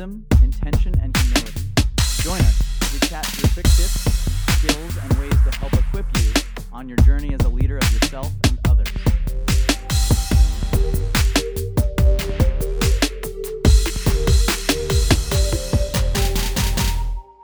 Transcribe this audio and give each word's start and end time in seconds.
wisdom, 0.00 0.26
intention, 0.42 0.98
and 1.02 1.14
humility. 1.14 1.60
Join 2.22 2.40
us 2.40 2.62
as 2.80 2.92
we 2.94 3.06
chat 3.06 3.26
through 3.26 3.50
quick 3.50 3.66
tips, 3.66 4.00
skills, 4.56 4.96
and 4.96 5.18
ways 5.18 5.36
to 5.44 5.50
help 5.58 5.74
equip 5.74 6.06
you 6.16 6.32
on 6.72 6.88
your 6.88 6.96
journey 6.98 7.34
as 7.34 7.40
a 7.44 7.48
leader 7.50 7.76
of 7.76 7.92
yourself 7.92 8.32
and 8.48 8.58
others. 8.66 8.88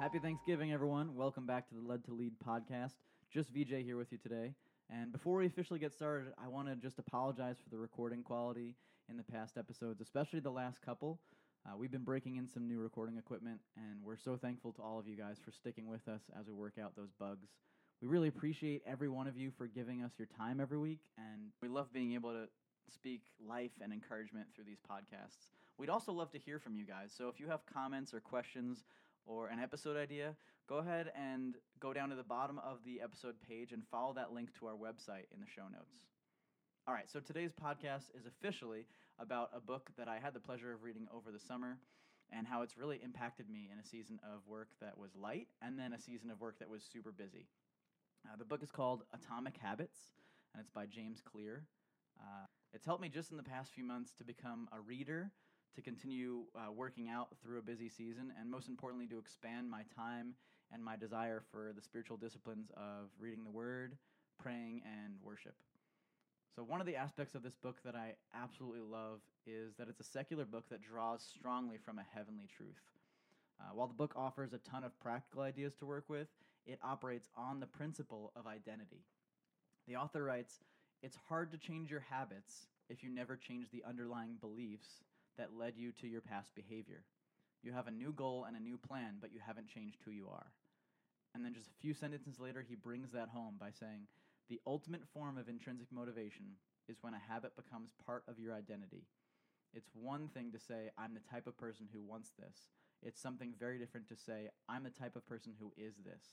Happy 0.01 0.19
Thanksgiving, 0.19 0.73
everyone. 0.73 1.15
Welcome 1.15 1.45
back 1.45 1.69
to 1.69 1.75
the 1.75 1.87
Led 1.87 2.07
to 2.07 2.15
Lead 2.15 2.33
podcast. 2.39 2.95
Just 3.31 3.51
VJ 3.51 3.85
here 3.85 3.99
with 3.99 4.11
you 4.13 4.17
today. 4.17 4.55
And 4.89 5.13
before 5.13 5.37
we 5.37 5.45
officially 5.45 5.79
get 5.79 5.93
started, 5.93 6.33
I 6.43 6.49
want 6.49 6.69
to 6.69 6.77
just 6.77 6.99
apologize 6.99 7.57
for 7.63 7.69
the 7.69 7.77
recording 7.77 8.23
quality 8.23 8.77
in 9.11 9.19
the 9.19 9.25
past 9.25 9.59
episodes, 9.59 10.01
especially 10.01 10.41
the 10.41 10.49
last 10.49 10.81
couple. 10.81 11.19
Uh, 11.67 11.77
we've 11.77 11.91
been 11.91 12.05
breaking 12.05 12.37
in 12.37 12.47
some 12.47 12.69
new 12.69 12.79
recording 12.79 13.17
equipment, 13.17 13.59
and 13.77 13.99
we're 14.05 14.17
so 14.17 14.37
thankful 14.37 14.73
to 14.73 14.83
all 14.83 15.01
of 15.01 15.09
you 15.09 15.17
guys 15.17 15.39
for 15.45 15.51
sticking 15.51 15.89
with 15.89 16.07
us 16.07 16.21
as 16.39 16.47
we 16.47 16.53
work 16.53 16.75
out 16.81 16.95
those 16.95 17.11
bugs. 17.19 17.49
We 18.01 18.07
really 18.07 18.29
appreciate 18.29 18.83
every 18.87 19.09
one 19.09 19.27
of 19.27 19.37
you 19.37 19.51
for 19.59 19.67
giving 19.67 20.05
us 20.05 20.13
your 20.17 20.29
time 20.39 20.61
every 20.61 20.79
week, 20.79 21.01
and 21.19 21.51
we 21.61 21.69
love 21.69 21.93
being 21.93 22.13
able 22.13 22.31
to 22.31 22.47
speak 22.95 23.23
life 23.45 23.73
and 23.83 23.93
encouragement 23.93 24.47
through 24.55 24.65
these 24.65 24.79
podcasts. 24.89 25.51
We'd 25.77 25.91
also 25.91 26.13
love 26.13 26.31
to 26.33 26.39
hear 26.39 26.61
from 26.61 26.77
you 26.77 26.85
guys. 26.85 27.13
So 27.17 27.29
if 27.29 27.41
you 27.41 27.49
have 27.49 27.67
comments 27.67 28.15
or 28.15 28.21
questions 28.21 28.85
or 29.25 29.49
an 29.49 29.59
episode 29.59 29.97
idea, 29.97 30.37
go 30.69 30.77
ahead 30.77 31.11
and 31.17 31.57
go 31.81 31.93
down 31.93 32.11
to 32.11 32.15
the 32.17 32.23
bottom 32.23 32.61
of 32.61 32.79
the 32.85 33.01
episode 33.01 33.35
page 33.49 33.73
and 33.73 33.83
follow 33.91 34.13
that 34.15 34.33
link 34.33 34.51
to 34.61 34.67
our 34.67 34.75
website 34.75 35.27
in 35.35 35.41
the 35.41 35.51
show 35.53 35.65
notes. 35.73 35.97
All 36.87 36.95
right, 36.95 37.11
so 37.11 37.19
today's 37.19 37.51
podcast 37.51 38.15
is 38.17 38.27
officially 38.27 38.87
about 39.19 39.51
a 39.55 39.61
book 39.61 39.91
that 39.97 40.09
I 40.09 40.19
had 40.19 40.35
the 40.35 40.41
pleasure 40.41 40.73
of 40.73 40.83
reading 40.83 41.09
over 41.15 41.31
the 41.33 41.41
summer 41.41 41.79
and 42.33 42.47
how 42.47 42.63
it's 42.63 42.77
really 42.77 43.01
impacted 43.03 43.49
me 43.49 43.69
in 43.73 43.79
a 43.79 43.85
season 43.85 44.19
of 44.25 44.47
work 44.47 44.69
that 44.81 44.99
was 44.99 45.15
light 45.15 45.49
and 45.63 45.79
then 45.79 45.93
a 45.93 46.01
season 46.01 46.31
of 46.31 46.41
work 46.41 46.59
that 46.59 46.69
was 46.69 46.83
super 46.83 47.13
busy. 47.13 47.47
Uh, 48.27 48.37
the 48.37 48.45
book 48.45 48.63
is 48.63 48.71
called 48.71 49.03
Atomic 49.15 49.57
Habits, 49.59 49.99
and 50.53 50.61
it's 50.61 50.71
by 50.71 50.87
James 50.87 51.21
Clear. 51.25 51.65
Uh, 52.21 52.47
it's 52.73 52.85
helped 52.85 53.03
me 53.03 53.09
just 53.09 53.31
in 53.31 53.37
the 53.37 53.43
past 53.43 53.73
few 53.73 53.85
months 53.85 54.13
to 54.19 54.25
become 54.25 54.69
a 54.73 54.81
reader, 54.81 55.31
to 55.77 55.83
continue 55.83 56.45
uh, 56.57 56.73
working 56.73 57.09
out 57.09 57.29
through 57.43 57.59
a 57.59 57.63
busy 57.63 57.89
season, 57.89 58.33
and 58.41 58.51
most 58.51 58.69
importantly, 58.69 59.07
to 59.07 59.19
expand 59.19 59.71
my 59.71 59.83
time 59.95 60.35
and 60.73 60.83
my 60.85 60.97
desire 60.97 61.43
for 61.53 61.73
the 61.75 61.83
spiritual 61.83 62.17
disciplines 62.17 62.71
of 62.77 63.11
reading 63.21 63.45
the 63.45 63.51
Word, 63.51 63.97
praying, 64.43 64.83
and 64.85 65.15
worship. 65.23 65.55
So, 66.57 66.65
one 66.65 66.81
of 66.81 66.87
the 66.87 66.97
aspects 66.97 67.35
of 67.35 67.43
this 67.43 67.55
book 67.55 67.77
that 67.85 67.95
I 67.95 68.15
absolutely 68.35 68.81
love 68.81 69.21
is 69.47 69.75
that 69.77 69.91
it's 69.91 70.01
a 70.01 70.05
secular 70.05 70.47
book 70.47 70.65
that 70.71 70.81
draws 70.81 71.23
strongly 71.23 71.77
from 71.77 71.99
a 71.99 72.07
heavenly 72.15 72.47
truth. 72.57 72.81
Uh, 73.61 73.75
while 73.75 73.89
the 73.89 73.93
book 73.93 74.15
offers 74.17 74.55
a 74.55 74.59
ton 74.59 74.83
of 74.83 74.99
practical 74.99 75.43
ideas 75.43 75.75
to 75.75 75.85
work 75.85 76.07
with, 76.09 76.29
it 76.65 76.79
operates 76.83 77.29
on 77.37 77.61
the 77.61 77.67
principle 77.67 78.33
of 78.35 78.47
identity. 78.47 79.05
The 79.87 79.97
author 79.97 80.25
writes 80.25 80.61
It's 81.03 81.19
hard 81.29 81.53
to 81.53 81.59
change 81.59 81.91
your 81.91 82.05
habits 82.09 82.69
if 82.89 83.05
you 83.05 83.11
never 83.11 83.37
change 83.37 83.71
the 83.71 83.85
underlying 83.87 84.37
beliefs 84.41 85.05
that 85.37 85.59
led 85.59 85.75
you 85.77 85.93
to 86.01 86.07
your 86.07 86.23
past 86.23 86.55
behavior. 86.55 87.03
You 87.63 87.73
have 87.73 87.87
a 87.87 87.91
new 87.91 88.15
goal 88.15 88.47
and 88.49 88.57
a 88.57 88.61
new 88.63 88.79
plan, 88.79 89.17
but 89.21 89.31
you 89.31 89.41
haven't 89.47 89.69
changed 89.69 89.99
who 90.07 90.11
you 90.11 90.29
are. 90.33 90.47
And 91.35 91.45
then 91.45 91.53
just 91.53 91.69
a 91.69 91.81
few 91.83 91.93
sentences 91.93 92.41
later, 92.41 92.65
he 92.67 92.77
brings 92.77 93.13
that 93.13 93.29
home 93.29 93.57
by 93.61 93.69
saying, 93.79 94.07
the 94.49 94.61
ultimate 94.67 95.07
form 95.13 95.39
of 95.39 95.49
intrinsic 95.49 95.89
motivation 95.93 96.47
is 96.89 96.99
when 97.03 97.15
a 97.15 97.33
habit 97.33 97.57
becomes 97.57 97.93
part 98.05 98.23
of 98.29 98.39
your 98.39 98.55
identity. 98.55 99.05
It's 99.75 99.91
one 99.93 100.29
thing 100.29 100.53
to 100.53 100.59
say, 100.59 100.91
I'm 100.97 101.15
the 101.15 101.21
type 101.31 101.47
of 101.47 101.59
person 101.59 101.87
who 101.93 102.01
wants 102.01 102.31
this. 102.39 102.71
It's 103.03 103.21
something 103.21 103.55
very 103.59 103.79
different 103.79 104.09
to 104.09 104.17
say, 104.17 104.49
I'm 104.69 104.85
the 104.85 104.91
type 104.91 105.17
of 105.17 105.27
person 105.27 105.53
who 105.59 105.73
is 105.77 105.95
this. 106.05 106.25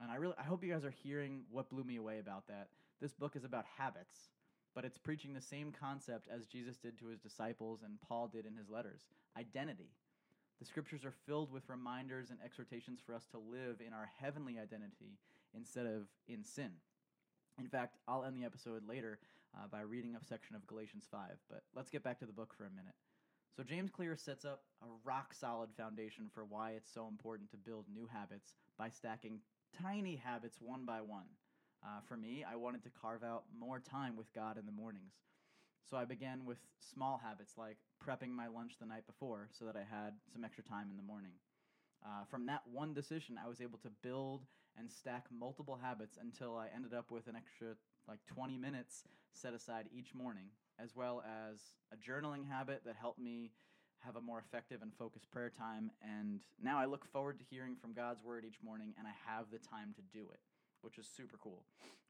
And 0.00 0.10
I 0.10 0.16
really 0.16 0.34
I 0.38 0.44
hope 0.44 0.64
you 0.64 0.72
guys 0.72 0.84
are 0.84 0.94
hearing 1.02 1.42
what 1.50 1.70
blew 1.70 1.84
me 1.84 1.96
away 1.96 2.18
about 2.18 2.48
that. 2.48 2.68
This 3.00 3.12
book 3.12 3.36
is 3.36 3.44
about 3.44 3.66
habits, 3.76 4.30
but 4.74 4.84
it's 4.84 4.98
preaching 4.98 5.34
the 5.34 5.40
same 5.40 5.72
concept 5.78 6.26
as 6.34 6.46
Jesus 6.46 6.78
did 6.78 6.98
to 6.98 7.06
his 7.06 7.20
disciples 7.20 7.80
and 7.84 8.00
Paul 8.00 8.28
did 8.28 8.46
in 8.46 8.56
his 8.56 8.70
letters 8.70 9.02
identity. 9.38 9.90
The 10.58 10.66
scriptures 10.66 11.04
are 11.04 11.14
filled 11.26 11.52
with 11.52 11.68
reminders 11.68 12.30
and 12.30 12.38
exhortations 12.44 13.00
for 13.04 13.14
us 13.14 13.26
to 13.32 13.38
live 13.38 13.80
in 13.86 13.94
our 13.94 14.10
heavenly 14.20 14.58
identity 14.58 15.18
instead 15.54 15.86
of 15.86 16.08
in 16.28 16.44
sin. 16.44 16.72
In 17.60 17.68
fact, 17.68 17.98
I'll 18.08 18.24
end 18.24 18.36
the 18.38 18.46
episode 18.46 18.88
later 18.88 19.18
uh, 19.54 19.66
by 19.70 19.82
reading 19.82 20.16
a 20.16 20.24
section 20.24 20.56
of 20.56 20.66
Galatians 20.66 21.06
5, 21.10 21.32
but 21.50 21.62
let's 21.74 21.90
get 21.90 22.02
back 22.02 22.18
to 22.20 22.26
the 22.26 22.32
book 22.32 22.54
for 22.56 22.64
a 22.64 22.70
minute. 22.70 22.94
So, 23.54 23.62
James 23.62 23.90
Clear 23.90 24.16
sets 24.16 24.46
up 24.46 24.62
a 24.82 24.86
rock 25.04 25.34
solid 25.34 25.68
foundation 25.76 26.30
for 26.32 26.46
why 26.46 26.70
it's 26.70 26.90
so 26.90 27.06
important 27.06 27.50
to 27.50 27.58
build 27.58 27.84
new 27.92 28.06
habits 28.06 28.54
by 28.78 28.88
stacking 28.88 29.40
tiny 29.78 30.16
habits 30.16 30.58
one 30.58 30.86
by 30.86 31.02
one. 31.02 31.26
Uh, 31.84 32.00
for 32.08 32.16
me, 32.16 32.44
I 32.50 32.56
wanted 32.56 32.82
to 32.84 32.90
carve 32.90 33.22
out 33.22 33.44
more 33.58 33.78
time 33.78 34.16
with 34.16 34.32
God 34.32 34.56
in 34.56 34.64
the 34.64 34.72
mornings. 34.72 35.12
So, 35.84 35.98
I 35.98 36.06
began 36.06 36.46
with 36.46 36.58
small 36.80 37.20
habits 37.22 37.58
like 37.58 37.76
prepping 38.02 38.30
my 38.30 38.46
lunch 38.46 38.78
the 38.80 38.86
night 38.86 39.06
before 39.06 39.50
so 39.52 39.66
that 39.66 39.76
I 39.76 39.84
had 39.84 40.14
some 40.32 40.44
extra 40.44 40.64
time 40.64 40.88
in 40.90 40.96
the 40.96 41.02
morning. 41.02 41.32
Uh, 42.02 42.24
from 42.30 42.46
that 42.46 42.62
one 42.72 42.94
decision, 42.94 43.36
I 43.42 43.48
was 43.48 43.60
able 43.60 43.78
to 43.80 43.90
build 44.02 44.46
and 44.78 44.90
stack 44.90 45.26
multiple 45.30 45.78
habits 45.80 46.18
until 46.20 46.56
I 46.56 46.68
ended 46.74 46.94
up 46.94 47.10
with 47.10 47.26
an 47.26 47.36
extra 47.36 47.74
like 48.08 48.20
20 48.26 48.56
minutes 48.56 49.04
set 49.32 49.54
aside 49.54 49.86
each 49.92 50.14
morning, 50.14 50.46
as 50.82 50.96
well 50.96 51.22
as 51.24 51.60
a 51.92 51.96
journaling 51.96 52.48
habit 52.48 52.82
that 52.84 52.96
helped 52.96 53.18
me 53.18 53.52
have 54.00 54.16
a 54.16 54.20
more 54.20 54.38
effective 54.38 54.82
and 54.82 54.92
focused 54.94 55.30
prayer 55.30 55.50
time. 55.50 55.90
And 56.02 56.40
now 56.62 56.78
I 56.78 56.86
look 56.86 57.04
forward 57.12 57.38
to 57.38 57.44
hearing 57.44 57.76
from 57.80 57.92
God's 57.92 58.22
word 58.24 58.44
each 58.46 58.62
morning, 58.62 58.94
and 58.98 59.06
I 59.06 59.12
have 59.26 59.46
the 59.50 59.58
time 59.58 59.94
to 59.96 60.02
do 60.18 60.26
it, 60.32 60.40
which 60.82 60.98
is 60.98 61.06
super 61.06 61.36
cool. 61.42 61.64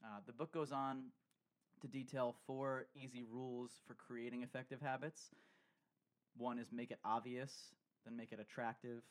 Uh, 0.04 0.20
the 0.26 0.32
book 0.32 0.53
goes 0.53 0.72
on 0.72 1.06
to 1.81 1.88
detail 1.88 2.37
four 2.47 2.87
easy 2.94 3.25
rules 3.25 3.72
for 3.87 3.94
creating 3.94 4.43
effective 4.43 4.81
habits. 4.81 5.31
One 6.37 6.59
is 6.59 6.72
make 6.72 6.91
it 6.91 6.99
obvious, 7.04 7.75
then 8.04 8.16
make 8.16 8.32
it 8.32 8.41
attractive, 8.41 9.03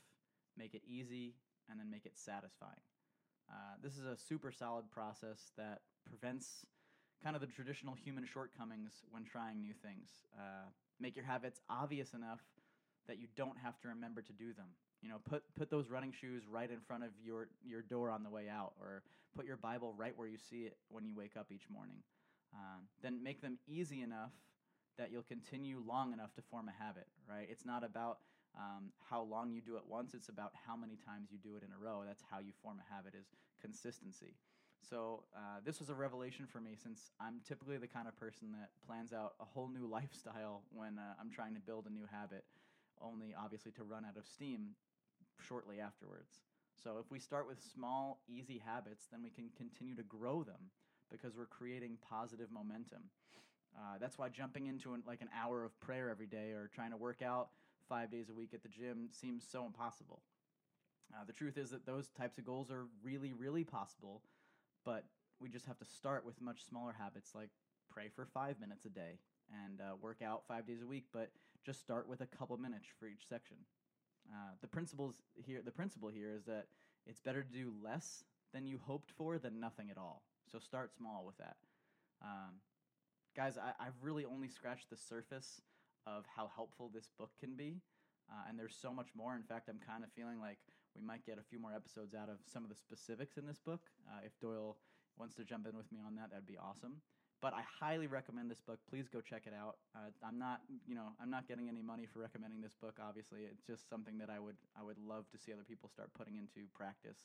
make 0.57 0.73
it 0.73 0.81
easy, 0.87 1.35
and 1.69 1.79
then 1.79 1.89
make 1.89 2.05
it 2.05 2.17
satisfying. 2.17 2.81
Uh, 3.49 3.75
this 3.81 3.97
is 3.97 4.05
a 4.05 4.15
super 4.15 4.51
solid 4.51 4.89
process 4.91 5.51
that 5.57 5.81
prevents 6.05 6.65
kind 7.23 7.35
of 7.35 7.41
the 7.41 7.47
traditional 7.47 7.95
human 7.95 8.25
shortcomings 8.25 8.91
when 9.11 9.23
trying 9.23 9.61
new 9.61 9.73
things. 9.73 10.09
Uh, 10.37 10.69
make 10.99 11.15
your 11.15 11.25
habits 11.25 11.59
obvious 11.69 12.13
enough 12.13 12.39
that 13.07 13.19
you 13.19 13.27
don't 13.35 13.57
have 13.57 13.79
to 13.81 13.87
remember 13.87 14.21
to 14.21 14.33
do 14.33 14.53
them. 14.53 14.67
You 15.01 15.09
know, 15.09 15.17
put 15.29 15.43
put 15.55 15.69
those 15.69 15.89
running 15.89 16.11
shoes 16.11 16.43
right 16.49 16.69
in 16.69 16.79
front 16.79 17.03
of 17.03 17.09
your 17.23 17.47
your 17.65 17.81
door 17.81 18.11
on 18.11 18.23
the 18.23 18.29
way 18.29 18.49
out, 18.49 18.73
or 18.79 19.01
put 19.35 19.45
your 19.45 19.57
Bible 19.57 19.93
right 19.97 20.13
where 20.15 20.27
you 20.27 20.37
see 20.37 20.63
it 20.63 20.77
when 20.89 21.05
you 21.05 21.15
wake 21.15 21.37
up 21.37 21.47
each 21.51 21.69
morning. 21.69 22.03
Um, 22.53 22.87
then 23.01 23.23
make 23.23 23.41
them 23.41 23.57
easy 23.67 24.01
enough 24.01 24.31
that 24.97 25.11
you'll 25.11 25.23
continue 25.23 25.81
long 25.85 26.11
enough 26.13 26.33
to 26.35 26.41
form 26.51 26.67
a 26.67 26.83
habit. 26.83 27.07
Right? 27.27 27.47
It's 27.49 27.65
not 27.65 27.83
about 27.83 28.19
um, 28.57 28.91
how 29.09 29.21
long 29.21 29.51
you 29.51 29.61
do 29.61 29.75
it 29.75 29.83
once. 29.87 30.13
It's 30.13 30.29
about 30.29 30.51
how 30.67 30.75
many 30.75 30.95
times 30.95 31.29
you 31.31 31.37
do 31.37 31.55
it 31.55 31.63
in 31.63 31.69
a 31.71 31.77
row. 31.77 32.03
That's 32.05 32.23
how 32.29 32.39
you 32.39 32.51
form 32.61 32.77
a 32.79 32.93
habit 32.93 33.13
is 33.19 33.27
consistency. 33.61 34.35
So 34.81 35.23
uh, 35.35 35.59
this 35.65 35.79
was 35.79 35.89
a 35.89 35.93
revelation 35.93 36.47
for 36.47 36.59
me 36.59 36.71
since 36.81 37.11
I'm 37.19 37.41
typically 37.47 37.77
the 37.77 37.87
kind 37.87 38.07
of 38.07 38.17
person 38.17 38.51
that 38.53 38.69
plans 38.85 39.11
out 39.13 39.33
a 39.39 39.45
whole 39.45 39.67
new 39.67 39.87
lifestyle 39.91 40.63
when 40.73 40.97
uh, 40.97 41.15
I'm 41.19 41.29
trying 41.29 41.53
to 41.55 41.59
build 41.61 41.85
a 41.87 41.93
new 41.93 42.05
habit, 42.09 42.45
only 43.01 43.35
obviously 43.37 43.71
to 43.73 43.83
run 43.83 44.05
out 44.05 44.17
of 44.17 44.25
steam 44.25 44.75
shortly 45.47 45.79
afterwards. 45.79 46.41
So 46.81 46.97
if 47.03 47.11
we 47.11 47.19
start 47.19 47.47
with 47.47 47.61
small, 47.61 48.21
easy 48.27 48.61
habits, 48.65 49.07
then 49.11 49.21
we 49.21 49.29
can 49.29 49.49
continue 49.57 49.95
to 49.95 50.03
grow 50.03 50.43
them 50.43 50.71
because 51.11 51.35
we're 51.35 51.45
creating 51.45 51.97
positive 52.09 52.51
momentum. 52.51 53.03
Uh, 53.77 53.97
that's 53.99 54.17
why 54.17 54.29
jumping 54.29 54.67
into 54.67 54.93
an, 54.93 55.03
like 55.05 55.21
an 55.21 55.29
hour 55.35 55.63
of 55.63 55.77
prayer 55.79 56.09
every 56.09 56.27
day 56.27 56.51
or 56.51 56.69
trying 56.73 56.91
to 56.91 56.97
work 56.97 57.21
out 57.21 57.49
five 57.89 58.11
days 58.11 58.29
a 58.29 58.33
week 58.33 58.53
at 58.53 58.63
the 58.63 58.69
gym 58.69 59.09
seems 59.11 59.43
so 59.51 59.65
impossible. 59.65 60.21
Uh, 61.13 61.23
the 61.25 61.33
truth 61.33 61.57
is 61.57 61.71
that 61.71 61.85
those 61.85 62.09
types 62.09 62.37
of 62.37 62.45
goals 62.45 62.69
are 62.69 62.85
really, 63.03 63.33
really 63.33 63.63
possible, 63.63 64.21
but 64.85 65.05
we 65.41 65.49
just 65.49 65.65
have 65.65 65.79
to 65.79 65.85
start 65.85 66.25
with 66.25 66.39
much 66.41 66.63
smaller 66.69 66.93
habits 66.97 67.31
like 67.33 67.49
pray 67.91 68.09
for 68.15 68.25
five 68.25 68.59
minutes 68.59 68.85
a 68.85 68.89
day 68.89 69.17
and 69.65 69.81
uh, 69.81 69.95
work 69.99 70.21
out 70.23 70.43
five 70.47 70.67
days 70.67 70.81
a 70.83 70.87
week, 70.87 71.05
but 71.11 71.31
just 71.65 71.79
start 71.79 72.07
with 72.07 72.21
a 72.21 72.27
couple 72.27 72.55
minutes 72.57 72.85
for 72.99 73.07
each 73.07 73.27
section. 73.27 73.57
Uh, 74.31 74.51
the 74.61 74.67
principles 74.67 75.15
here, 75.35 75.61
the 75.65 75.71
principle 75.71 76.09
here 76.09 76.31
is 76.31 76.45
that 76.45 76.67
it's 77.07 77.19
better 77.19 77.41
to 77.41 77.51
do 77.51 77.73
less 77.83 78.23
than 78.53 78.65
you 78.65 78.79
hoped 78.85 79.11
for 79.17 79.39
than 79.39 79.59
nothing 79.59 79.89
at 79.89 79.97
all. 79.97 80.21
So 80.51 80.59
start 80.59 80.93
small 80.95 81.23
with 81.25 81.37
that. 81.37 81.57
Um, 82.21 82.61
guys, 83.35 83.57
I, 83.57 83.71
I've 83.83 83.95
really 84.01 84.25
only 84.25 84.47
scratched 84.47 84.89
the 84.89 84.97
surface 84.97 85.61
of 86.05 86.25
how 86.35 86.49
helpful 86.55 86.89
this 86.93 87.09
book 87.17 87.31
can 87.39 87.55
be. 87.55 87.81
Uh, 88.31 88.47
and 88.47 88.59
there's 88.59 88.75
so 88.79 88.93
much 88.93 89.07
more. 89.15 89.35
In 89.35 89.43
fact, 89.43 89.69
I'm 89.69 89.79
kind 89.79 90.03
of 90.03 90.11
feeling 90.11 90.39
like 90.39 90.57
we 90.95 91.01
might 91.01 91.25
get 91.25 91.37
a 91.39 91.43
few 91.43 91.59
more 91.59 91.73
episodes 91.73 92.13
out 92.13 92.29
of 92.29 92.37
some 92.45 92.63
of 92.63 92.69
the 92.69 92.75
specifics 92.75 93.37
in 93.37 93.45
this 93.45 93.59
book. 93.59 93.81
Uh, 94.07 94.19
if 94.25 94.39
Doyle 94.39 94.77
wants 95.17 95.35
to 95.35 95.43
jump 95.43 95.67
in 95.67 95.75
with 95.75 95.91
me 95.91 95.99
on 96.05 96.15
that, 96.15 96.29
that'd 96.29 96.45
be 96.45 96.57
awesome. 96.57 97.01
but 97.41 97.53
I 97.53 97.63
highly 97.79 98.07
recommend 98.07 98.51
this 98.51 98.59
book. 98.59 98.79
Please 98.89 99.07
go 99.07 99.21
check 99.21 99.43
it 99.47 99.53
out. 99.53 99.77
Uh, 99.95 100.11
I'm 100.23 100.37
not, 100.37 100.59
you 100.87 100.95
know, 100.95 101.07
I'm 101.21 101.29
not 101.29 101.47
getting 101.47 101.69
any 101.69 101.81
money 101.81 102.05
for 102.05 102.19
recommending 102.19 102.61
this 102.61 102.75
book. 102.75 102.99
Obviously, 103.01 103.41
it's 103.49 103.63
just 103.63 103.89
something 103.89 104.17
that 104.17 104.29
I 104.29 104.39
would, 104.39 104.57
I 104.77 104.83
would 104.83 104.97
love 104.99 105.29
to 105.31 105.37
see 105.37 105.53
other 105.53 105.63
people 105.63 105.89
start 105.89 106.09
putting 106.17 106.35
into 106.35 106.67
practice. 106.73 107.17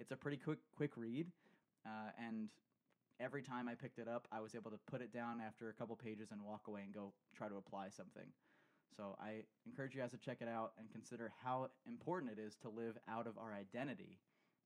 It's 0.00 0.10
a 0.10 0.16
pretty 0.16 0.38
quick, 0.38 0.58
quick 0.74 0.92
read, 0.96 1.26
uh, 1.84 2.10
and 2.18 2.48
every 3.20 3.42
time 3.42 3.68
I 3.68 3.74
picked 3.74 3.98
it 3.98 4.08
up, 4.08 4.26
I 4.32 4.40
was 4.40 4.54
able 4.54 4.70
to 4.70 4.78
put 4.90 5.02
it 5.02 5.12
down 5.12 5.40
after 5.44 5.68
a 5.68 5.72
couple 5.72 5.96
pages 5.96 6.30
and 6.30 6.42
walk 6.42 6.68
away 6.68 6.82
and 6.82 6.94
go 6.94 7.12
try 7.36 7.48
to 7.48 7.56
apply 7.56 7.88
something. 7.90 8.26
So 8.96 9.16
I 9.20 9.44
encourage 9.66 9.94
you 9.94 10.00
guys 10.00 10.10
to 10.12 10.18
check 10.18 10.38
it 10.40 10.48
out 10.48 10.72
and 10.78 10.90
consider 10.90 11.32
how 11.44 11.68
important 11.86 12.32
it 12.32 12.40
is 12.40 12.56
to 12.62 12.68
live 12.68 12.96
out 13.08 13.26
of 13.26 13.38
our 13.38 13.52
identity 13.52 14.18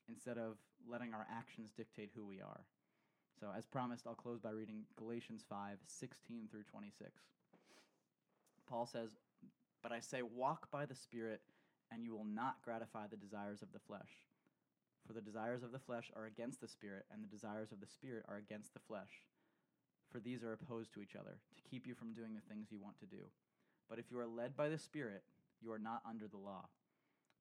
instead 0.08 0.38
of 0.38 0.56
letting 0.88 1.14
our 1.14 1.26
actions 1.30 1.72
dictate 1.76 2.10
who 2.14 2.26
we 2.26 2.40
are. 2.40 2.64
So, 3.40 3.48
as 3.56 3.66
promised, 3.66 4.06
I'll 4.06 4.14
close 4.14 4.40
by 4.40 4.50
reading 4.50 4.84
Galatians 4.96 5.42
5 5.48 5.78
16 5.86 6.48
through 6.50 6.62
26. 6.70 7.10
Paul 8.68 8.86
says, 8.86 9.10
But 9.82 9.92
I 9.92 10.00
say, 10.00 10.22
walk 10.22 10.70
by 10.70 10.86
the 10.86 10.94
Spirit, 10.94 11.40
and 11.90 12.04
you 12.04 12.14
will 12.14 12.24
not 12.24 12.56
gratify 12.62 13.06
the 13.08 13.16
desires 13.16 13.62
of 13.62 13.72
the 13.72 13.80
flesh. 13.80 14.10
For 15.06 15.12
the 15.12 15.20
desires 15.20 15.62
of 15.62 15.72
the 15.72 15.78
flesh 15.78 16.10
are 16.14 16.26
against 16.26 16.60
the 16.60 16.68
Spirit, 16.68 17.06
and 17.12 17.22
the 17.22 17.34
desires 17.34 17.72
of 17.72 17.80
the 17.80 17.86
Spirit 17.86 18.24
are 18.28 18.36
against 18.36 18.72
the 18.74 18.80
flesh. 18.86 19.26
For 20.10 20.20
these 20.20 20.42
are 20.42 20.52
opposed 20.52 20.92
to 20.94 21.00
each 21.00 21.16
other, 21.16 21.38
to 21.56 21.70
keep 21.70 21.86
you 21.86 21.94
from 21.94 22.14
doing 22.14 22.34
the 22.34 22.46
things 22.48 22.68
you 22.70 22.78
want 22.78 22.98
to 23.00 23.06
do. 23.06 23.22
But 23.88 23.98
if 23.98 24.10
you 24.10 24.18
are 24.20 24.26
led 24.26 24.56
by 24.56 24.68
the 24.68 24.78
Spirit, 24.78 25.22
you 25.60 25.72
are 25.72 25.78
not 25.78 26.02
under 26.08 26.28
the 26.28 26.38
law. 26.38 26.68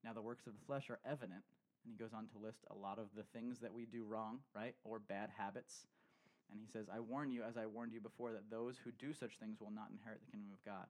Now 0.04 0.13
the 0.13 0.22
works 0.22 0.48
of 0.48 0.54
the 0.54 0.66
flesh 0.66 0.90
are 0.90 1.00
evident 1.06 1.44
and 1.84 1.92
he 1.92 1.98
goes 1.98 2.13
on 2.13 2.28
to 2.28 2.38
list 2.38 2.66
a 2.69 2.78
lot 2.78 3.00
of 3.00 3.10
the 3.16 3.25
things 3.34 3.60
that 3.60 3.74
we 3.74 3.86
do 3.86 4.04
wrong, 4.06 4.40
right? 4.56 4.75
Or 4.84 5.00
bad 5.00 5.30
habits. 5.38 5.88
And 6.52 6.60
he 6.60 6.68
says, 6.68 6.88
I 6.94 7.00
warn 7.00 7.31
you, 7.31 7.44
as 7.44 7.58
I 7.58 7.66
warned 7.66 7.94
you 7.94 8.02
before, 8.02 8.34
that 8.34 8.52
those 8.52 8.78
who 8.84 8.92
do 8.92 9.13
such 9.13 9.40
things 9.40 9.60
will 9.60 9.72
not 9.72 9.90
inherit 9.90 10.22
the 10.22 10.31
kingdom 10.31 10.52
of 10.54 10.63
God. 10.66 10.86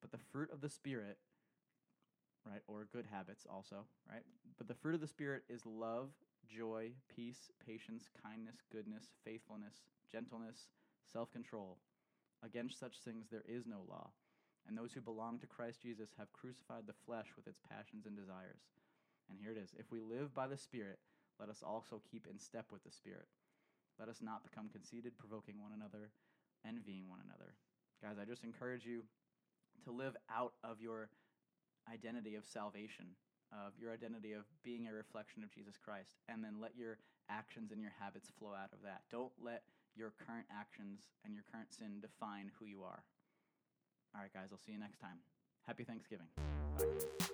But 0.00 0.12
the 0.12 0.22
fruit 0.30 0.52
of 0.52 0.60
the 0.60 0.68
Spirit, 0.68 1.18
right, 2.46 2.62
or 2.66 2.88
good 2.92 3.06
habits 3.10 3.46
also, 3.48 3.86
right? 4.08 4.22
But 4.58 4.68
the 4.68 4.74
fruit 4.74 4.94
of 4.94 5.00
the 5.00 5.06
Spirit 5.06 5.42
is 5.48 5.66
love, 5.66 6.10
joy, 6.48 6.92
peace, 7.14 7.50
patience, 7.64 8.08
kindness, 8.22 8.56
goodness, 8.72 9.04
faithfulness, 9.24 9.82
gentleness, 10.10 10.68
self 11.10 11.32
control. 11.32 11.78
Against 12.44 12.78
such 12.78 12.98
things 12.98 13.26
there 13.30 13.44
is 13.48 13.66
no 13.66 13.82
law. 13.88 14.10
And 14.66 14.78
those 14.78 14.92
who 14.92 15.00
belong 15.00 15.38
to 15.40 15.46
Christ 15.46 15.82
Jesus 15.82 16.10
have 16.18 16.32
crucified 16.32 16.86
the 16.86 16.98
flesh 17.06 17.26
with 17.36 17.46
its 17.46 17.60
passions 17.68 18.06
and 18.06 18.16
desires. 18.16 18.62
And 19.30 19.38
here 19.40 19.52
it 19.52 19.58
is 19.58 19.74
If 19.78 19.90
we 19.90 20.00
live 20.00 20.34
by 20.34 20.46
the 20.46 20.56
Spirit, 20.56 20.98
let 21.38 21.48
us 21.48 21.62
also 21.66 22.02
keep 22.10 22.26
in 22.30 22.38
step 22.38 22.66
with 22.70 22.84
the 22.84 22.92
Spirit. 22.92 23.26
Let 23.98 24.08
us 24.08 24.20
not 24.22 24.42
become 24.42 24.68
conceited, 24.68 25.18
provoking 25.18 25.60
one 25.60 25.72
another, 25.74 26.10
envying 26.66 27.08
one 27.08 27.20
another. 27.24 27.54
Guys, 28.02 28.16
I 28.20 28.24
just 28.24 28.44
encourage 28.44 28.84
you 28.84 29.04
to 29.84 29.92
live 29.92 30.16
out 30.30 30.54
of 30.64 30.80
your 30.80 31.08
identity 31.90 32.34
of 32.34 32.44
salvation, 32.44 33.16
of 33.52 33.72
your 33.80 33.92
identity 33.92 34.32
of 34.32 34.44
being 34.62 34.88
a 34.88 34.94
reflection 34.94 35.42
of 35.42 35.50
Jesus 35.50 35.76
Christ, 35.76 36.20
and 36.28 36.42
then 36.42 36.60
let 36.60 36.76
your 36.76 36.98
actions 37.30 37.72
and 37.72 37.80
your 37.80 37.92
habits 37.98 38.30
flow 38.38 38.52
out 38.52 38.72
of 38.72 38.82
that. 38.84 39.02
Don't 39.10 39.32
let 39.42 39.62
your 39.96 40.12
current 40.26 40.46
actions 40.50 41.08
and 41.24 41.34
your 41.34 41.44
current 41.52 41.72
sin 41.72 42.00
define 42.00 42.50
who 42.58 42.66
you 42.66 42.82
are. 42.82 43.02
All 44.14 44.20
right, 44.20 44.32
guys, 44.32 44.48
I'll 44.52 44.58
see 44.58 44.72
you 44.72 44.78
next 44.78 44.98
time. 44.98 45.18
Happy 45.66 45.84
Thanksgiving. 45.84 46.26
Bye. 46.78 47.31